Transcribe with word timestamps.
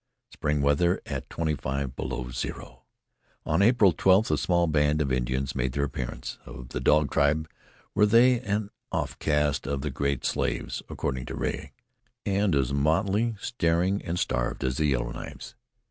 Spring 0.31 0.63
weather 0.63 0.99
at 1.05 1.29
twenty 1.29 1.53
five 1.53 1.95
below 1.95 2.31
zero! 2.31 2.85
On 3.45 3.61
April 3.61 3.93
12th 3.93 4.31
a 4.31 4.37
small 4.39 4.65
band 4.65 4.99
of 4.99 5.11
Indians 5.11 5.53
made 5.53 5.73
their 5.73 5.83
appearance. 5.83 6.39
Of 6.43 6.69
the 6.69 6.79
Dog 6.79 7.11
tribe 7.11 7.47
were 7.93 8.07
they, 8.07 8.39
an 8.41 8.71
offcast 8.91 9.67
of 9.67 9.81
the 9.81 9.91
Great 9.91 10.25
Slaves, 10.25 10.81
according 10.89 11.27
to 11.27 11.35
Rea, 11.35 11.71
and 12.25 12.55
as 12.55 12.73
motley, 12.73 13.35
starring 13.39 14.01
and 14.01 14.17
starved 14.17 14.63
as 14.63 14.77
the 14.77 14.85
Yellow 14.87 15.11
Knives. 15.11 15.53